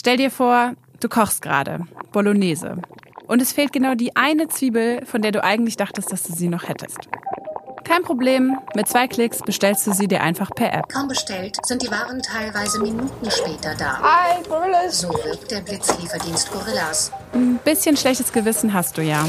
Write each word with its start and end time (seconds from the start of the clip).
Stell 0.00 0.16
dir 0.16 0.30
vor, 0.30 0.76
du 1.00 1.10
kochst 1.10 1.42
gerade 1.42 1.80
Bolognese. 2.10 2.78
Und 3.26 3.42
es 3.42 3.52
fehlt 3.52 3.70
genau 3.70 3.94
die 3.94 4.16
eine 4.16 4.48
Zwiebel, 4.48 5.04
von 5.04 5.20
der 5.20 5.30
du 5.30 5.44
eigentlich 5.44 5.76
dachtest, 5.76 6.10
dass 6.10 6.22
du 6.22 6.32
sie 6.32 6.48
noch 6.48 6.66
hättest. 6.66 6.96
Kein 7.84 8.02
Problem, 8.02 8.58
mit 8.74 8.88
zwei 8.88 9.08
Klicks 9.08 9.40
bestellst 9.42 9.86
du 9.86 9.92
sie 9.92 10.08
dir 10.08 10.22
einfach 10.22 10.52
per 10.54 10.72
App. 10.72 10.88
Kaum 10.88 11.08
bestellt, 11.08 11.58
sind 11.66 11.82
die 11.82 11.90
Waren 11.90 12.22
teilweise 12.22 12.80
Minuten 12.80 13.30
später 13.30 13.74
da. 13.74 14.00
Hi, 14.00 14.42
Gorillas. 14.48 15.02
So 15.02 15.10
wirkt 15.10 15.50
der 15.50 15.60
Blitzlieferdienst 15.60 16.50
Gorillas. 16.50 17.12
Ein 17.34 17.58
bisschen 17.62 17.98
schlechtes 17.98 18.32
Gewissen 18.32 18.72
hast 18.72 18.96
du 18.96 19.02
ja. 19.02 19.22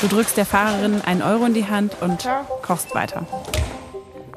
Du 0.00 0.06
drückst 0.06 0.36
der 0.36 0.46
Fahrerin 0.46 1.02
einen 1.04 1.22
Euro 1.22 1.46
in 1.46 1.54
die 1.54 1.66
Hand 1.66 1.96
und 2.00 2.28
kochst 2.62 2.94
weiter. 2.94 3.26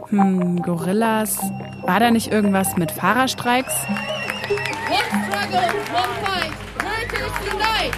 Hm, 0.10 0.64
Gorillas. 0.64 1.38
War 1.84 2.00
da 2.00 2.10
nicht 2.10 2.32
irgendwas 2.32 2.76
mit 2.76 2.92
Fahrerstreiks? 2.92 3.76
One 4.44 4.60
struggle, 5.26 5.72
one 5.94 6.14
fight. 6.22 6.52
Workers 6.84 7.32
unite. 7.50 7.94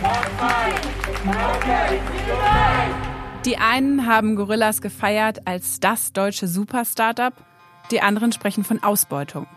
Die 3.46 3.58
einen 3.58 4.06
haben 4.06 4.36
Gorillas 4.36 4.82
gefeiert 4.82 5.48
als 5.48 5.80
das 5.80 6.14
deutsche 6.14 6.48
Super-Startup, 6.48 7.34
die 7.90 8.02
anderen 8.02 8.32
sprechen 8.32 8.64
von 8.64 8.84
Ausbeutung. 8.84 9.48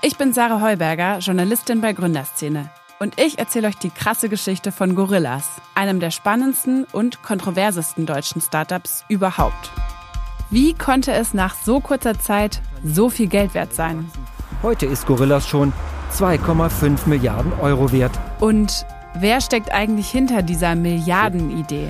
Ich 0.00 0.16
bin 0.16 0.32
Sarah 0.32 0.62
Heuberger, 0.62 1.18
Journalistin 1.18 1.82
bei 1.82 1.92
Gründerszene. 1.92 2.70
Und 2.98 3.20
ich 3.20 3.38
erzähle 3.38 3.68
euch 3.68 3.76
die 3.76 3.90
krasse 3.90 4.30
Geschichte 4.30 4.72
von 4.72 4.94
Gorillas, 4.94 5.48
einem 5.74 6.00
der 6.00 6.10
spannendsten 6.10 6.84
und 6.92 7.22
kontroversesten 7.22 8.06
deutschen 8.06 8.40
Startups 8.40 9.04
überhaupt. 9.08 9.70
Wie 10.48 10.72
konnte 10.72 11.12
es 11.12 11.34
nach 11.34 11.54
so 11.54 11.80
kurzer 11.80 12.18
Zeit 12.18 12.62
so 12.82 13.10
viel 13.10 13.26
Geld 13.26 13.52
wert 13.52 13.74
sein? 13.74 14.10
Heute 14.62 14.84
ist 14.84 15.06
Gorillas 15.06 15.48
schon 15.48 15.72
2,5 16.12 17.08
Milliarden 17.08 17.52
Euro 17.60 17.92
wert. 17.92 18.12
Und 18.40 18.84
wer 19.14 19.40
steckt 19.40 19.72
eigentlich 19.72 20.08
hinter 20.10 20.42
dieser 20.42 20.74
Milliardenidee? 20.74 21.88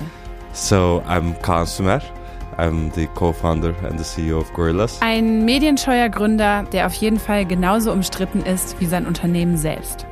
So 0.53 1.01
I'm 1.07 1.33
Consumer. 1.41 2.01
I'm 2.57 2.93
the 2.93 3.07
co-founder 3.15 3.73
and 3.87 3.97
the 3.97 4.03
CEO 4.03 4.39
of 4.39 4.51
Gorillas. 4.53 4.99
Ein 5.01 5.45
medienscheuer 5.45 6.09
Gründer, 6.09 6.63
der 6.71 6.85
auf 6.85 6.93
jeden 6.93 7.19
Fall 7.19 7.45
genauso 7.45 7.91
umstritten 7.91 8.43
ist 8.43 8.79
wie 8.79 8.85
sein 8.85 9.07
Unternehmen 9.07 9.57
selbst. 9.57 10.05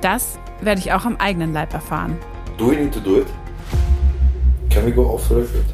Das 0.00 0.38
werde 0.60 0.80
ich 0.80 0.92
auch 0.92 1.04
am 1.04 1.16
eigenen 1.16 1.52
Leib 1.52 1.74
erfahren. 1.74 2.16
Do 2.56 2.70
we 2.70 2.76
need 2.76 2.92
to 2.92 3.00
do 3.00 3.18
it? 3.18 3.26
Can 4.70 4.86
we 4.86 4.92
go 4.92 5.02
off 5.02 5.26
the 5.28 5.34
record? 5.34 5.64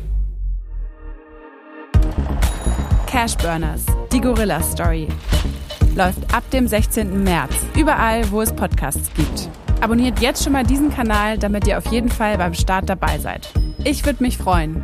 Cashburners, 3.07 3.87
die 4.13 4.21
Gorilla 4.21 4.63
Story. 4.63 5.09
Läuft 5.99 6.33
ab 6.33 6.49
dem 6.53 6.69
16. 6.69 7.25
März, 7.25 7.53
überall, 7.77 8.31
wo 8.31 8.41
es 8.41 8.53
Podcasts 8.53 9.11
gibt. 9.17 9.49
Abonniert 9.81 10.21
jetzt 10.21 10.45
schon 10.45 10.53
mal 10.53 10.63
diesen 10.63 10.95
Kanal, 10.95 11.39
damit 11.39 11.67
ihr 11.67 11.77
auf 11.77 11.87
jeden 11.87 12.09
Fall 12.09 12.39
beim 12.39 12.55
Start 12.55 12.89
dabei 12.89 13.19
seid. 13.19 13.49
Ich 13.83 14.07
würde 14.07 14.23
mich 14.23 14.39
freuen. 14.39 14.81